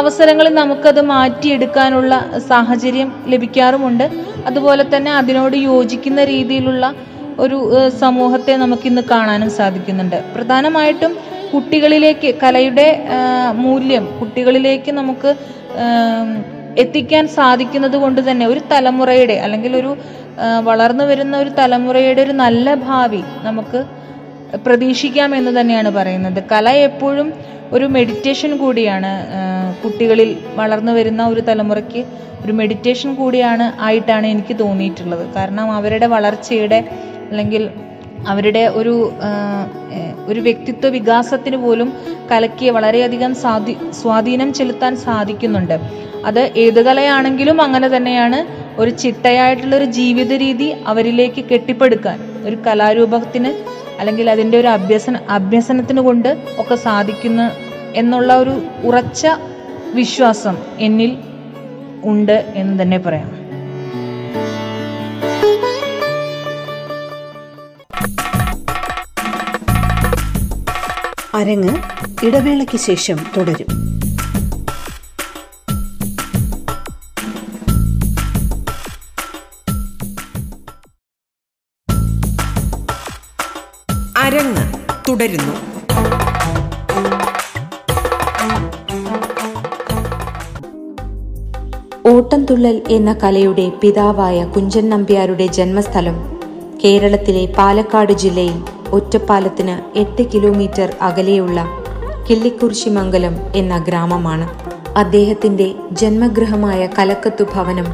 അവസരങ്ങളിൽ 0.00 0.54
നമുക്കത് 0.54 1.00
മാറ്റിയെടുക്കാനുള്ള 1.12 2.12
സാഹചര്യം 2.50 3.08
ലഭിക്കാറുമുണ്ട്. 3.32 4.04
അതുപോലെ 4.46 4.84
തന്നെ 4.94 5.10
അതിനോട് 5.20 5.56
യോജിക്കുന്ന 5.56 6.20
രീതിയിലുള്ള 6.24 6.84
ഒരു 7.38 7.58
സമൂഹത്തെ 8.00 8.54
നമുക്കിന്ന് 8.56 9.02
കാണാനും 9.10 9.50
സാധിക്കുന്നുണ്ട്. 9.50 10.18
പ്രധാനമായിട്ടും 10.34 11.12
കുട്ടികളിലേക്ക് 11.52 12.30
കലയുടെ 12.42 12.88
മൂല്യം 13.64 14.04
കുട്ടികളിലേക്ക് 14.20 14.92
നമുക്ക് 14.92 15.30
എത്തിക്കാൻ 16.82 17.28
സാധിക്കുന്നത് 17.28 17.96
കൊണ്ട് 17.96 18.20
തന്നെ 18.30 18.46
ഒരു 18.46 18.60
തലമുറയുടെ 18.72 19.34
അല്ലെങ്കിൽ 19.44 19.76
ഒരു 19.76 19.90
വളർന്നു 20.62 21.04
വരുന്ന 21.04 21.36
ഒരു 21.36 21.50
തലമുറയുടെ 21.58 22.22
ഒരു 22.22 22.32
നല്ല 22.32 22.74
ഭാവി 22.74 23.22
നമുക്ക് 23.42 23.80
പ്രതീക്ഷിക്കാം 24.64 25.34
എന്ന് 25.34 25.60
തന്നെയാണ് 25.60 25.90
പറയുന്നത്. 25.90 26.44
കല 26.52 26.68
എപ്പോഴും 26.88 27.32
ഒരു 27.72 27.84
മെഡിറ്റേഷൻ 27.84 28.56
കൂടിയാണ് 28.56 29.10
കുട്ടികളിൽ 29.82 30.36
വളർന്നു 30.54 30.92
വരുന്ന 30.92 31.26
ഒരു 31.26 31.40
തലമുറയ്ക്ക് 31.40 32.02
ഒരു 32.44 32.52
മെഡിറ്റേഷൻ 32.52 33.14
കൂടിയാണ് 33.14 33.72
ആയിട്ടാണ് 33.80 34.26
എനിക്ക് 34.26 34.58
തോന്നിയിട്ടുള്ളത്. 34.58 35.24
കാരണം 35.36 35.72
അവരുടെ 35.72 36.06
വളർച്ചയുടെ 36.06 36.78
അല്ലെങ്കിൽ 37.30 37.70
അവരുടെ 38.32 38.64
ഒരു 38.80 38.94
ഒരു 40.28 40.40
വ്യക്തിത്വ 40.40 40.88
വികാസത്തിന് 40.88 41.56
പോലും 41.56 41.92
കലയ്ക്ക് 42.30 42.70
വളരെയധികം 42.70 43.34
സ്വാധീ 43.34 43.74
സ്വാധീനം 44.00 44.52
ചെലുത്താൻ 44.52 44.96
സാധിക്കുന്നുണ്ട്. 44.96 45.76
അത് 46.24 46.52
ഏത് 46.56 46.84
കലയാണെങ്കിലും 46.84 47.60
അങ്ങനെ 47.60 47.88
തന്നെയാണ് 47.88 48.46
ഒരു 48.80 48.90
ചിട്ടയായിട്ടുള്ള 48.90 49.76
ഒരു 49.76 49.84
ജീവിത 49.84 50.32
രീതി 50.32 50.74
അവരിലേക്ക് 50.86 51.44
കെട്ടിപ്പടുക്കാൻ 51.44 52.18
ഒരു 52.46 52.56
കലാരൂപത്തിന് 52.66 53.52
അല്ലെങ്കിൽ 53.98 54.30
അതിന്റെ 54.30 54.58
ഒരു 54.58 54.68
അഭ്യസന 54.68 55.18
അഭ്യസനത്തിന് 55.28 56.00
കൊണ്ട് 56.00 56.28
ഒക്കെ 56.58 56.74
സാധിക്കുന്നു 56.74 57.50
എന്നുള്ള 57.94 58.36
ഒരു 58.36 58.62
ഉറച്ച 58.82 59.26
വിശ്വാസം 59.94 60.56
എന്നിൽ 60.78 61.16
ഉണ്ട് 62.04 62.44
എന്ന് 62.54 62.82
തന്നെ 62.82 62.98
പറയാം. 62.98 63.30
അരങ്ങ് 71.34 71.74
ഇടവേളയ്ക്ക് 72.26 72.76
ശേഷം 72.76 73.18
തുടരും. 73.36 73.81
തുടരുന്നു. 85.12 85.52
ഓട്ടംതുള്ളൽ 92.06 92.82
എന്ന 92.90 93.12
കലയുടെ 93.12 93.72
പിതാവായ 93.82 94.44
കുഞ്ചൻ 94.44 94.88
നമ്പ്യാരുടെ 94.88 95.46
ജന്മസ്ഥലം 95.46 96.38
കേരളത്തിലെ 96.84 97.54
പാലക്കാട് 97.58 98.12
ജില്ലയിൽ 98.12 98.62
ഒറ്റപ്പാലത്തിന് 98.90 99.98
എട്ട് 99.98 100.22
കിലോമീറ്റർ 100.22 100.96
അകലെയുള്ള 101.02 101.66
കിള്ളിക്കുറിശിമംഗലം 102.30 103.36
എന്ന 103.54 103.78
ഗ്രാമമാണ്. 103.78 104.48
അദ്ദേഹത്തിന്റെ 104.96 105.74
ജന്മഗൃഹമായ 105.92 106.88
കലക്കത്തു 106.98 107.44
ഭവനം 107.54 107.86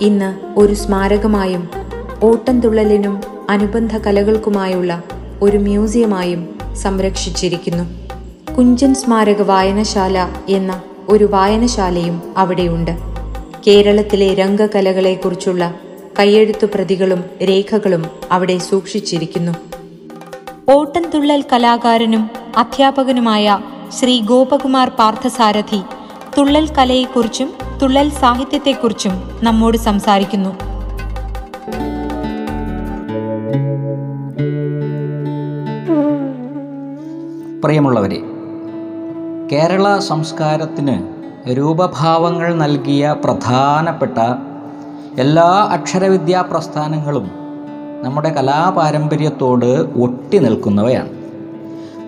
ഇന്ന് 0.00 0.58
ഒരു 0.58 0.74
സ്മാരകമായും 0.74 1.68
ഓട്ടംതുള്ളലിനും 2.22 3.20
അനുബന്ധ 3.50 3.96
കലകൾക്കുമായുള്ള 3.96 5.02
ഒരു 5.42 5.56
മ്യൂസിയമായും 5.56 6.63
സംരക്ഷിച്ചിരിക്കുന്നു. 6.74 7.84
കുഞ്ചൻ 8.54 8.94
സ്മാരക 8.94 9.42
വായനശാല 9.42 10.28
എന്ന 10.48 10.82
ഒരു 11.08 11.24
വായനശാലയും 11.24 12.22
അവിടെയുണ്ട്. 12.36 12.90
കേരളത്തിലെ 13.66 14.34
രംഗകലകളെക്കുറിച്ചുള്ള 14.34 15.74
കയ്യെഴുത്തു 16.18 16.66
പ്രതികളും 16.66 17.24
രേഖകളും 17.42 18.06
അവിടെ 18.32 18.58
സൂക്ഷിച്ചിരിക്കുന്നു. 18.58 19.52
ഓട്ടൻതുള്ളൽ 20.70 21.44
കലാകാരനും 21.52 22.30
അധ്യാപകനുമായ 22.56 23.58
ശ്രീ 24.00 24.20
ഗോപകുമാർ 24.20 24.88
പാർത്ഥസാരഥി 24.88 25.80
തുള്ളൽ 26.38 26.68
കലയെക്കുറിച്ചും 26.74 27.52
തുള്ളൽ 27.82 28.10
സാഹിത്യത്തെക്കുറിച്ചും 28.10 29.30
നമ്മോട് 29.42 29.78
സംസാരിക്കുന്നു. 29.78 30.73
പ്രിയമുള്ളവരെ 37.64 38.22
കേരള 39.52 39.98
സംസ്കാരത്തിന് 39.98 41.02
രൂപഭാവങ്ങൾ 41.50 42.54
നൽകിയ 42.54 43.16
പ്രധാനപ്പെട്ട 43.24 44.18
എല്ലാ 45.18 45.68
അക്ഷരവിദ്യാ 45.70 46.42
പ്രസ്ഥാനങ്ങളും 46.42 47.30
നമ്മുടെ 48.02 48.32
കലാപാരമ്പര്യത്തോട് 48.32 49.86
ഒട്ടി 50.00 50.38
നിൽക്കുന്നവയാണ്. 50.38 51.08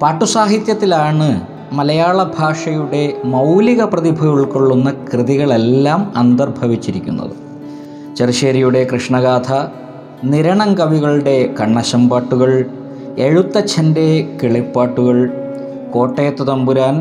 പാട്ടുസാഹിത്യത്തിലാണ് 0.03 1.41
മലയാള 1.73 2.23
ഭാഷയുടെ 2.23 3.17
മൗലിക 3.25 3.85
പ്രതിഭ 3.85 4.27
ഉൾക്കൊള്ളുന്ന 4.27 4.91
കൃതികളെല്ലാം 5.13 6.13
അന്തർഭവിച്ചിരിക്കുന്നത്. 6.17 7.35
ചെറുശ്ശേരിയുടെ 8.17 8.89
കൃഷ്ണഗാഥ 8.93 9.53
നിരണം 10.25 10.75
കവികളുടെ 10.75 11.55
കണ്ണശമ്പാട്ടുകൾ 11.61 12.65
എഴുത്തച്ഛന്റെ 13.19 14.39
കിളിപ്പാട്ടുകൾ 14.43 15.46
കോട്ടയത്ത് 15.93 16.47
തമ്പുരാൻ 16.47 16.97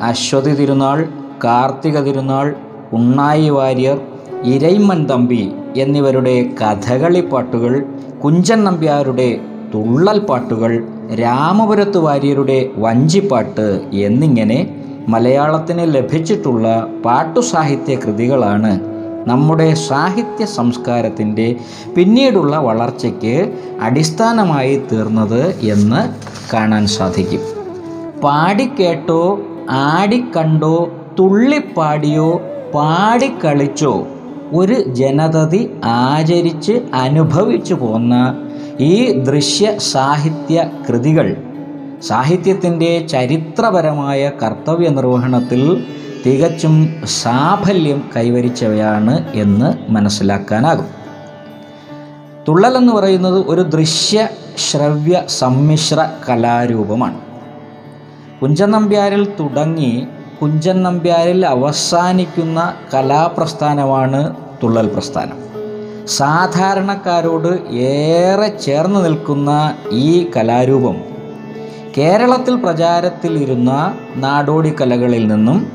അശ്വതി 0.00 0.50
തിരുനാൾ 0.50 1.08
കാർത്തിക 1.44 1.98
തിരുനാൾ 2.00 2.54
ഉണ്ണായി 2.92 3.48
വാര്യർ 3.48 3.98
ഇരയിമ്മൻ 4.44 5.06
തമ്പി 5.06 5.42
എന്നിവരുടെ 5.76 6.48
കഥകളി 6.62 7.20
പാട്ടുകൾ 7.20 7.72
കുഞ്ചൻ 8.22 8.64
നമ്പ്യാരുടെ 8.64 9.28
തുള്ളൽ 9.74 10.18
പാട്ടുകൾ 10.18 10.72
രാമപുരത്ത് 11.14 11.98
വാര്യരുടെ 11.98 12.70
വഞ്ചിപ്പാട്ട് 12.76 13.68
എന്നിങ്ങനെ 13.92 14.58
മലയാളത്തിന് 15.08 15.94
ലഭിച്ചിട്ടുള്ള 15.94 16.66
പാട്ടുസാഹിത്യ 17.04 17.94
കൃതികളാണ് 17.94 18.72
നമ്മുടെ 19.26 19.74
സാഹിത്യ 19.74 20.44
സംസ്കാരത്തിന്റെ 20.44 21.56
പിന്നീടുള്ള 21.96 22.56
വളർച്ചയ്ക്ക് 22.58 23.34
അടിസ്ഥാനമായി 23.80 24.76
തീർന്നത് 24.90 25.42
എന്ന് 25.62 26.02
കാണാൻ 26.54 26.86
സാധിക്കും. 26.86 27.42
പാടിക്കേട്ടോ 28.24 29.40
ആടിക്കണ്ടോ 29.70 30.92
തുള്ളിപ്പാടിയോ 31.18 32.42
പാടിക്കളിച്ചോ. 32.74 34.06
ഒരു 34.52 34.82
ജനതതി 34.88 35.80
ആചരിച്ച് 35.84 36.72
അനുഭവിച്ചു 36.94 37.74
പോന്ന 37.74 38.36
ഈ 38.80 39.12
ദൃശ്യ 39.12 39.78
സാഹിത്യ 39.78 40.70
കൃതികൾ 40.88 41.36
സാഹിത്യത്തിന്റെ 42.02 43.06
ചരിത്രപരമായ 43.06 44.30
കർത്തവ്യ 44.42 44.88
നിർവഹണത്തിൽ 44.88 45.84
തികച്ചും 46.26 47.02
സാഫല്യം 47.04 48.10
കൈവരിച്ചവയാണ് 48.16 49.32
എന്ന് 49.34 49.92
മനസ്സിലാക്കാനാകും. 49.92 50.86
തുള്ളൽ 52.48 52.76
എന്ന് 52.76 52.92
പറയുന്നത് 52.92 53.44
ഒരു 53.46 53.60
ദൃശ്യ 53.60 54.28
ശ്രവ്യ 54.58 55.22
സമ്മിശ്ര 55.28 56.10
കലാരൂപമാണ്. 56.28 57.29
കുഞ്ചൻ 58.42 58.70
നമ്പ്യാരിൽ 58.70 59.34
തുടങ്ങി 59.40 60.06
കുഞ്ചൻ 60.42 60.82
നമ്പ്യാരിൽ 60.82 61.46
അവസാനിക്കുന്ന 61.46 62.74
കലാപ്രസ്ഥാനമാണ് 62.94 64.36
തുള്ളൽ 64.62 64.86
പ്രസ്ഥാനം. 64.88 65.38
സാധാരണക്കാരോട് 66.06 67.70
ഏറെ 67.72 68.48
ചേർന്ന് 68.48 69.04
നിൽക്കുന്ന 69.04 69.74
ഈ 69.90 70.30
കലാരൂപം 70.36 70.96
കേരളത്തിൽ 71.98 72.54
പ്രചാരത്തിലിരുന്ന 72.54 73.94
നാടോടി 74.16 74.74
കലകളിൽ 74.80 75.26
നിന്നും 75.26 75.72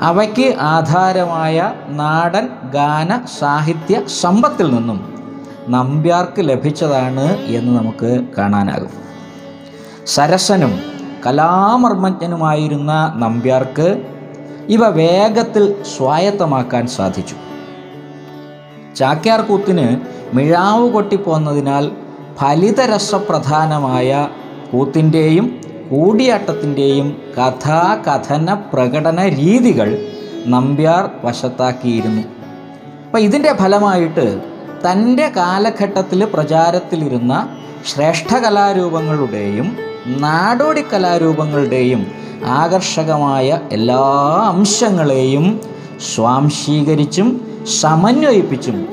അവയ്ക്ക് 0.00 0.54
ആധാരമായ 0.60 1.72
നാടൻ 1.88 2.48
ഗാന 2.70 3.20
സാഹിത്യ 3.40 4.02
സമ്പത്തിൽ 4.20 4.74
നിന്നും 4.74 5.14
നമ്പ്യാർക്ക് 5.68 6.48
ലഭിച്ചതാണ് 6.48 7.26
എന്ന് 7.46 7.78
നമുക്ക് 7.78 8.24
കാണാനാകും. 8.38 8.90
സരസനും 10.06 10.93
കലാമർമ്മജ്ഞനുമായിരുന്ന 11.26 13.12
നമ്പ്യാർക്ക് 13.16 14.04
ഇവ 14.68 14.88
വേഗത്തിൽ 14.88 15.76
സ്വായത്തമാക്കാൻ 15.96 16.86
സാധിച്ചു. 16.86 17.34
ചാക്യാർ 18.96 19.40
കൂത്തിന് 19.40 19.96
മിഴാവ് 20.36 20.90
കൊട്ടിപ്പോന്നതിനാൽ 20.90 21.90
ഫലിതരസപ്രധാനമായ 22.40 24.28
കൂത്തിന്റെയും 24.72 25.60
കൂടിയാട്ടത്തിന്റെയും 25.90 27.22
കഥാകഥന 27.38 28.54
പ്രകടന 28.54 29.28
രീതികൾ 29.28 29.98
നമ്പ്യാർ 30.46 31.10
വശത്താക്കിയിരുന്നു. 31.24 32.22
അപ്പം 33.06 33.20
ഇതിന്റെ 33.20 33.52
ഫലമായിട്ട് 33.52 34.40
തന്റെ 34.90 35.28
കാലഘട്ടത്തിൽ 35.28 36.24
പ്രചാരത്തിലിരുന്ന 36.24 37.48
ശ്രേഷ്ഠ 37.86 38.34
കലാരൂപങ്ങളുടെയും 38.34 39.76
നാടോടി 40.06 40.84
കലാരൂപങ്ങളുടെയും 40.92 42.06
ആകർഷകമായ 42.46 43.60
എല്ലാ 43.72 44.02
അംശങ്ങളെയും 44.54 45.60
സ്വാംശീകരിച്ചും 46.14 47.40
സമന്വയിപ്പിച്ചും 47.80 48.88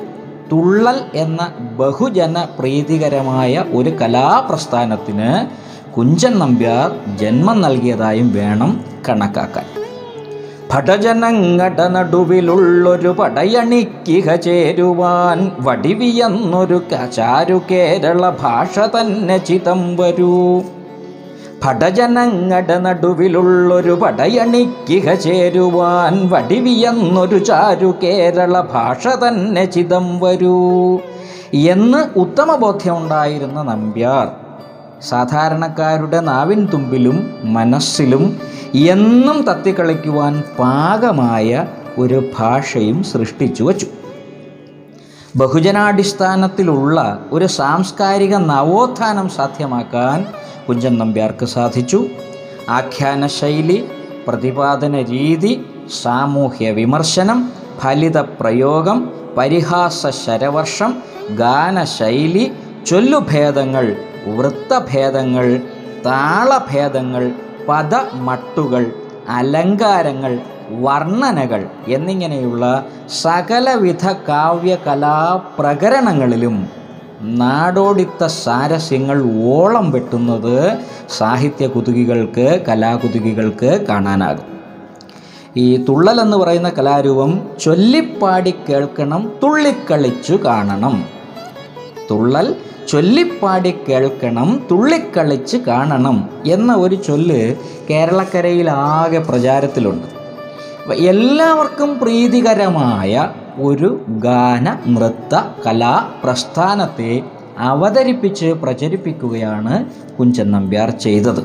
തുള്ളൽ 0.52 1.00
എന്ന 1.14 1.54
ബഹുജന 1.60 2.48
പ്രീതികരമായ 2.60 3.66
ഒരു 3.74 3.90
കലാപ്രസ്ഥാനത്തിന് 3.90 5.46
കുഞ്ചൻ 5.94 6.40
നമ്പ്യാർ 6.40 7.18
ജന്മം 7.18 7.62
നൽകിയതായും 7.62 8.34
വേണം 8.34 8.86
കണക്കാക്കാൻ. 9.10 9.66
ഭടജനങ്ങട 10.74 11.82
നടുവിലുള്ളൊരു 11.82 13.10
പടയണിക്കിഹ 13.10 14.36
ചേരുവാൻ 14.36 15.52
വടിവിയെന്നൊരു 15.60 16.82
ചാരു 17.16 17.62
കേരള 17.72 18.30
ഭാഷ 18.30 18.80
തന്നെ 18.80 19.38
ചിതം 19.38 19.96
വരൂ. 19.96 20.62
ഭടജനങ്ങട 21.66 22.72
നടുവിലുള്ളൊരു 22.72 23.92
പടയണിക്കിഹ 23.92 25.14
ചേരുവാൻ 25.14 26.30
വടിവിയെന്നൊരു 26.30 27.38
ചാരു 27.38 27.94
കേരള 28.04 28.62
ഭാഷ 28.74 29.08
തന്നെ 29.08 29.66
ചിതം 29.66 30.20
വരൂ. 30.20 31.00
എന്ന് 31.54 32.20
ഉത്തമബോധ്യമുണ്ടായിരുന്ന 32.20 33.62
നമ്പ്യാർ 33.62 34.28
സാധാരണക്കാരുടെ 35.02 36.20
നാവിൻ 36.20 36.68
തുമ്പിലും 36.74 37.34
മനസ്സിലും 37.44 38.26
എന്നും 38.76 39.46
തത്തിക്കളിക്കുവാൻ 39.52 40.44
പാകമായ 40.60 41.66
ഒരു 42.00 42.24
ഭാഷയും 42.40 43.04
സൃഷ്ടിച്ചു 43.04 43.64
വച്ചു. 43.64 43.88
ബഹുജനാടിസ്ഥാനത്തിലുള്ള 45.36 47.28
ഒരു 47.32 47.46
സാംസ്കാരിക 47.46 48.36
നവോത്ഥാനം 48.36 49.30
സാധ്യമാക്കാൻ 49.30 50.26
കുഞ്ചൻ 50.68 50.98
നമ്പ്യാർക്ക് 50.98 51.46
സാധിച്ചു. 51.46 52.00
ആഖ്യാന 52.70 53.28
ശൈലി 53.28 53.88
പ്രതിപാദന 54.28 55.02
രീതി 55.02 55.66
സാമൂഹ്യ 56.04 56.72
വിമർശനം 56.72 57.52
ഫലിത 57.80 58.18
പ്രയോഗം 58.18 59.12
പരിഹാസ 59.38 60.08
ശരവർഷം 60.08 60.92
ഗാനശൈലി 61.36 62.52
ചൊല്ലുഭേദങ്ങൾ 62.86 63.96
വൃത്തഭേദങ്ങൾ 64.28 65.48
താളഭേദങ്ങൾ 66.06 67.32
പദമട്ടുകൾ 67.70 68.84
അലങ്കാരങ്ങൾ 69.30 70.40
വർണനകൾ 70.80 71.68
എന്നിങ്ങനെയുള്ള 71.88 72.86
സകലവിധ 73.22 74.12
കാവ്യകലാ 74.12 75.42
പ്രകരണങ്ങളിലും 75.60 76.68
നാടോടിത്ത 77.22 78.26
സാരസ്യങ്ങൾ 78.26 79.46
ഓളം 79.46 79.92
വെട്ടുന്നത് 79.92 80.78
സാഹിത്യ 81.18 81.68
കുതുകികൾക്ക് 81.68 82.62
കലാകുതുകികൾക്ക് 82.68 83.86
കാണാനാകും. 83.90 84.52
ഈ 85.58 85.78
തുള്ളൽ 85.78 86.22
എന്ന് 86.22 86.38
പറയുന്ന 86.38 86.70
കലാരൂപം 86.70 87.42
ചൊല്ലിപ്പാടി 87.62 88.56
കേൾക്കണം 88.70 89.32
തുള്ളിക്കളിച്ചു 89.44 90.34
കാണണം. 90.34 91.06
തുള്ളൽ 92.12 92.56
ചൊല്ലിപ്പാടി 92.90 93.76
കേൾക്കണം 93.90 94.68
തുള്ളിക്കളിച്ച് 94.72 95.58
കാണണം 95.58 96.30
എന്ന 96.46 96.76
ഒരു 96.76 96.96
ചൊല്ല് 96.96 97.56
കേരളക്കരയിലാകെ 97.90 99.18
പ്രചാരത്തിലുണ്ട്. 99.18 100.21
എല്ലാവർക്കും 100.90 102.00
പ്രീതികരമായ 102.00 103.30
ഒരു 103.60 104.06
ഗാന 104.10 104.78
നൃത്ത 104.88 105.44
കലാ 105.68 106.10
പ്രസ്ഥാനത്തെ 106.24 107.24
അവതരിപ്പിച്ച് 107.58 108.46
പ്രചരിപ്പിക്കുകയാണ് 108.46 109.86
കുഞ്ചൻ 110.20 110.52
നമ്പ്യാർ 110.52 110.90
ചെയ്തത്. 110.90 111.44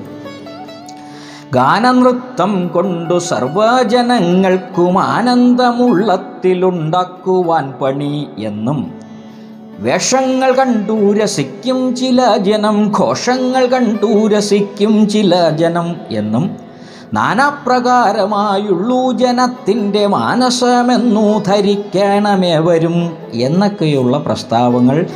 ഗാനനൃത്തം 1.53 2.69
കൊണ്ടു 2.69 3.19
സർവജനങ്ങൾക്കും 3.19 4.99
ആനന്ദമുള്ളത്തിലുണ്ടാക്കുവാൻ 4.99 7.75
പണി 7.81 8.29
എന്നും 8.39 8.93
വേഷങ്ങൾ 9.79 10.53
കണ്ടു 10.53 11.13
രസിക്കും 11.13 11.97
ചില 11.97 12.37
ജനം 12.37 12.93
ഘോഷങ്ങൾ 12.99 13.67
കണ്ടു 13.67 14.27
രസിക്കും 14.27 15.09
ചില 15.09 15.51
ജനം 15.51 15.97
എന്നും 16.11 16.66
നാനാപ്രകാരമായുള്ളൂ 17.15 19.13
ജനത്തിന്റെ 19.13 20.07
മാനസമെന്നു 20.07 21.43
ധരിക്കണമേവരും 21.43 23.17
എന്നൊക്കെയുള്ള 23.33 24.19
പ്രസ്താവങ്ങൾ 24.19 25.07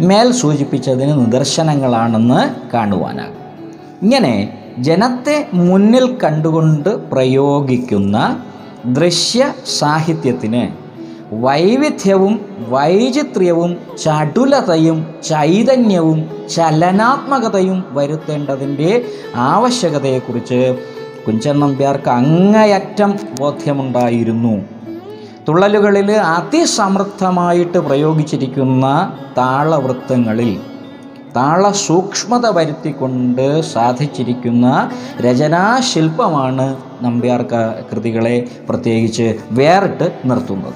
മേൽ 0.00 0.32
സൂചിപ്പിച്ചതിന് 0.32 1.20
നിദർശനങ്ങളാണെന്ന് 1.20 2.70
കാണുവാനാകും. 2.74 3.34
ഇങ്ങനെ 4.02 4.58
ജനത്തെ 4.78 5.48
മുന്നിൽ 5.52 6.18
കണ്ടുകൊണ്ട് 6.24 7.10
പ്രയോഗിക്കുന്ന 7.10 8.40
ദൃശ്യ 8.86 9.52
സാഹിത്യത്തിന് 9.78 10.88
വൈവിധ്യവും 11.32 12.44
വൈചിത്ര്യവും 12.68 13.76
ചടുലതയും 14.04 15.14
ചൈതന്യവും 15.24 16.48
ചലനാത്മകതയും 16.54 17.84
വരുത്തേണ്ടതിന്റെ 17.90 19.04
ആവശ്യകതയെക്കുറിച്ച് 19.36 20.76
കുഞ്ചൻ 21.28 21.60
നമ്പ്യാർക്ക് 21.60 22.10
അങ്ങയറ്റം 22.10 23.18
ബോധ്യമുണ്ടായിരുന്നു. 23.40 24.64
തുള്ളലുകളിൽ 25.48 26.12
അതിസമൃദ്ധമായിട്ട് 26.12 27.78
പ്രയോഗിച്ചിരിക്കുന്ന 27.78 29.12
താളവൃത്തങ്ങളിൽ 29.36 30.60
താള 31.36 31.70
സൂക്ഷ്മത 31.70 32.46
വരുത്തിക്കൊണ്ട് 32.46 33.60
സാധിച്ചിരിക്കുന്ന 33.60 34.90
രചനാശില്പമാണ് 35.20 36.76
നമ്പ്യാർ 37.02 37.42
കൃതികളെ 37.92 38.48
പ്രത്യേകിച്ച് 38.68 39.38
വേറിട്ട് 39.50 40.12
നിർത്തുന്നത്. 40.24 40.74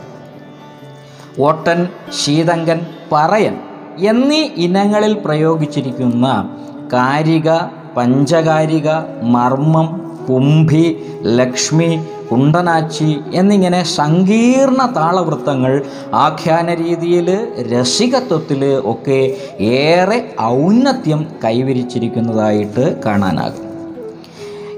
ഓട്ടൻ 1.40 1.88
ശീതങ്കൻ 2.24 2.80
പറയൻ 3.12 3.56
എന്നീ 3.98 4.42
ഇനങ്ങളിൽ 4.56 5.14
പ്രയോഗിച്ചിരിക്കുന്ന 5.14 6.56
കാരിക 6.92 7.50
പഞ്ചകാരിക 7.96 8.90
മർമ്മം 9.22 10.01
കുംഭി 10.28 10.96
ലക്ഷ്മി 11.22 12.00
കുണ്ടനാച്ചി 12.30 13.20
എന്നിങ്ങനെ 13.32 13.82
സങ്കീർണ 13.82 14.92
താളവൃത്തങ്ങൾ 14.96 15.82
ആഖ്യാന 16.14 16.74
രീതിയിൽ 16.74 17.28
രസികത്വത്തിൽ 17.72 18.62
ഒക്കെ 18.84 19.36
ഏറെ 19.60 20.34
ഔന്നത്യം 20.40 21.26
കൈവരിച്ചിരിക്കുന്നതായിട്ട് 21.44 23.02
കാണാനാകും. 23.06 23.68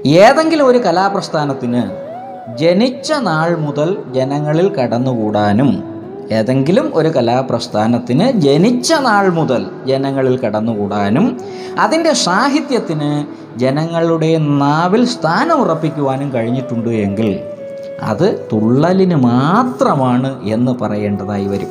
ഏതെങ്കിലും 0.05 0.67
ഒരു 0.67 0.77
കലാപ്രസ്ഥാനത്തിന് 0.77 1.83
ജനിച്ച 2.57 3.11
നാൾ 3.21 3.55
മുതൽ 3.57 3.97
ജനങ്ങളിൽ 4.13 4.75
കടന്നുകൂടാനും 4.75 5.94
ഏതെങ്കിലും 6.31 6.91
ഒരു 6.93 7.09
കലാപ്രസ്ഥാനത്തിന് 7.09 8.31
ജനിച്ച 8.31 8.93
നാൾ 8.93 9.29
മുതൽ 9.29 9.65
ജനങ്ങളിൽ 9.87 10.39
കടന്നുകൂടാനും 10.39 11.37
അതിന്റെ 11.79 12.13
സാഹിത്യത്തിന് 12.13 13.25
ജനങ്ങളുടെ 13.59 14.37
നാവിൽ 14.37 15.05
സ്ഥാനം 15.05 15.61
ഉറപ്പിക്കുവാനും 15.61 16.33
കഴിഞ്ഞിട്ടുണ്ട് 16.33 16.89
എങ്കിൽ 16.89 17.39
അത് 18.01 18.49
തുള്ളലിന് 18.53 19.15
മാത്രമാണ് 19.15 20.49
എന്ന് 20.49 20.71
പറയേണ്ടതായി 20.71 21.45
വരും. 21.45 21.67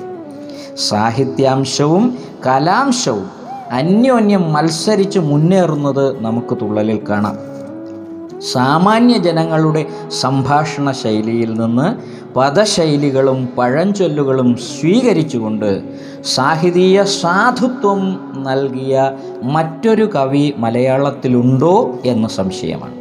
സാഹിത്യാംശവും 0.77 2.19
കലാംശവും 2.47 3.31
അന്യോന്യം 3.71 4.53
മത്സരിച്ച് 4.53 5.19
മുന്നേറുന്നത് 5.19 6.25
നമുക്ക് 6.25 6.57
തുള്ളലിൽ 6.63 7.01
കാണാം. 7.11 7.54
സാമാന്യ 8.53 9.19
ജനങ്ങളുടെ 9.19 9.87
സംഭാഷണ 10.21 10.91
ശൈലിയിൽ 10.91 11.55
നിന്ന് 11.55 11.89
പദശൈലികളും 12.35 13.49
പഴഞ്ചൊല്ലുകളും 13.59 14.57
സ്വീകരിച്ചുകൊണ്ട് 14.57 15.83
സാഹിതീയ 16.25 17.05
സാധുത്വം 17.05 18.21
നൽകിയ 18.37 19.13
മറ്റൊരു 19.43 20.05
കവി 20.05 20.55
മലയാളത്തിലുണ്ടോ 20.59 21.99
എന്ന് 22.05 22.29
സംശയമാണ്. 22.29 22.95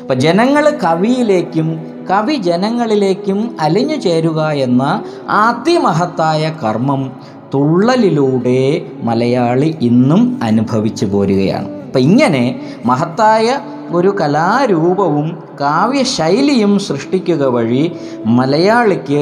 അപ്പം 0.00 0.20
ജനങ്ങൾ 0.20 0.78
കവിയിലേക്കും 0.84 1.86
കവി 2.10 2.34
ജനങ്ങളിലേക്കും 2.34 3.56
അലിഞ്ഞു 3.60 3.96
ചേരുക 3.96 4.48
എന്ന 4.48 5.02
അതിമഹത്തായ 5.28 6.54
കർമ്മം 6.64 7.12
തുള്ളലിലൂടെ 7.54 8.86
മലയാളി 9.02 9.74
ഇന്നും 9.82 10.40
അനുഭവിച്ചു 10.42 11.06
പോരുകയാണ്. 11.06 11.68
അപ്പം 11.82 12.00
ഇങ്ങനെ 12.00 12.60
മഹത്തായ 12.86 13.58
ഒരു 13.94 14.16
കലാരൂപവും 14.20 15.28
കാവ്യശൈലിയും 15.60 16.78
സൃഷ്ടിക്കുക 16.78 17.44
വഴി 17.46 17.84
മലയാളിക്ക് 18.26 19.20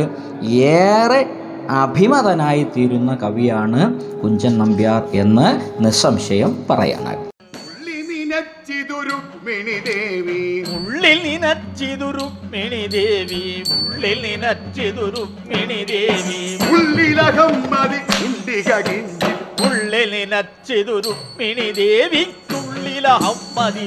ഏറെ 0.79 1.21
അഭിമതനായി 1.71 2.67
തീരുന്ന 2.77 3.15
കവിയാണ് 3.15 3.81
കുഞ്ചൻ 4.23 4.59
നമ്പ്യാർ 4.59 5.03
എന്ന് 5.13 5.47
നിസ്സംശയം 5.85 6.67
പറയാനാകും. 6.71 7.23
ദേവി 9.87 10.41
ഉള്ളിൽ 10.77 11.19
നിനച്ചിതുരുക്മിണി 11.25 12.83
ദേവി 12.89 13.43
ഉള്ളിൽ 13.77 14.19
നിനച്ചിതുരുക്മിണി 14.23 15.81
ദേവി 15.85 16.41
ഉള്ളിലകം 16.71 17.55
മതി 17.73 18.01
ഉണ്ടിക 18.27 18.71
കിഞ്ചിൽ 18.89 19.37
ഉള്ളിൽ 19.67 20.13
നിനച്ചിതുരുക്മിണി 23.09 23.87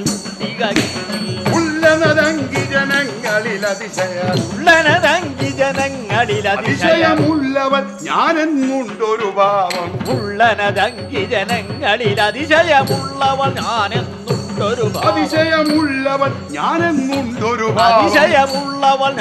ഉള്ളനതങ്കി 1.56 2.62
ജനങ്ങളിൽ 2.72 3.64
അതിശയ 3.64 4.18
ഉള്ളനതങ്കി 4.44 5.50
ജനങ്ങളിൽ 5.60 6.46
അതിശയമുള്ളവൻ 6.52 7.84
ഞാനെന്നുണ്ടൊരു 8.08 9.28
ഭാവം 9.38 9.88
ഉള്ളനതങ്കി 10.14 11.22
ജനങ്ങളിൽ 11.32 12.18
അതിശയമുള്ളവൻ 12.20 13.52
ഞാനെന്നുണ്ടൊരു 13.60 14.86
ഭാവം. 14.94 15.06
അതിശയമുള്ളവൻ 15.10 16.32
ഞാനെന്നുണ്ടൊരു 16.56 17.68
അതിശയമുള്ളവൻ 17.86 19.14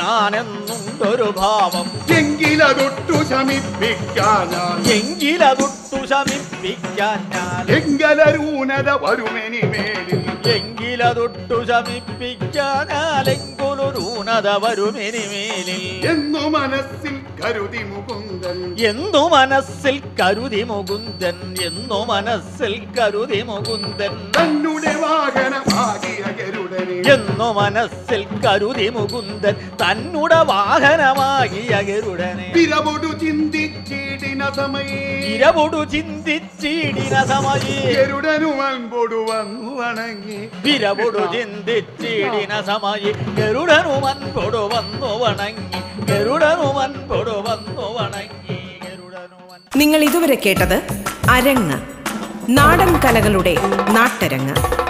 ഞാനെന്നുണ്ടൊരു 1.02 1.28
ഭാവം. 1.38 1.86
എങ്കിലതൊട്ടു 2.18 3.18
ശമിപ്പിക്കാനാ 3.30 4.64
എങ്കിലതൊട്ടു 4.96 6.00
ശമിപ്പിക്കാൻ 6.12 7.20
എങ്കലൂനത 7.36 7.72
എങ്കലരൂനത 7.78 8.90
വരുമെനി 9.04 9.62
മേലിൽ 9.74 10.24
എങ്കിലതൊട്ടു 10.48 11.68
ശമിപ്പിക്കാനാലെങ്കൊലൊരൂണത 11.68 14.48
വരുമെനിമേലിൽ. 14.48 16.10
എന്നു 16.10 16.40
മനസ്സിൽ 16.40 17.20
കരുതി 17.44 17.78
മുകുന്ദൻ. 17.78 18.80
എന്നു 18.80 19.30
മനസ്സിൽ 19.30 20.02
കരുതി 20.22 20.64
മുകുന്ദൻ 20.64 21.56
എന്നു 21.66 22.06
മനസ്സിൽ 22.06 22.88
കരുതി 23.00 23.42
മുകുന്ദൻ. 23.42 24.30
തന്നുടെ 24.40 24.96
വാഹനമാകിയ 24.96 26.24
ഗരുഡനെ. 26.40 27.14
എന്നു 27.14 27.54
മനസ്സിൽ 27.54 28.26
കരുതി 28.48 28.90
മുകുന്ദൻ 28.90 29.54
തന്നുടെ 29.54 30.36
വാഹനമാകിയ 30.36 31.82
ഗരുടനെ 31.82 32.54
വിരവൊടു 32.56 33.08
ചിന്തിച്ചിടിന 34.30 34.56
സമയേ 34.56 35.28
വിരവൊടു 35.28 35.84
ചിന്തിച്ചിടിന 35.84 37.24
സമയേ 37.24 37.94
ഗരുഡനു 37.94 38.50
അൻപൊടു 38.62 39.26
വന്നു 39.30 39.82
വണങ്ങി. 39.82 40.50
വിരവൊടു 40.64 41.18
ചിന്തിച്ചിടിന 41.18 42.62
സമയേ 42.62 43.12
ഗരുഡനുമൻ 43.12 44.34
പൊടു 44.34 44.70
വന്നു 44.74 45.20
വണങ്ങി. 45.24 46.06
ഗരുഡനുമൻ 46.06 47.08
പൊടു 47.08 47.44
വന്നു 47.48 47.82
വണങ്ങി. 47.82 48.60
നിങ്ങൾ 49.76 50.04
ഇതുവരെ 50.04 50.38
കേട്ടത് 50.46 51.04
അരങ്ങ്. 51.30 51.82
നാടൻ 52.50 53.00
കലകളുടെ 53.00 53.56
നാട്ടരങ്ങ്. 53.92 54.89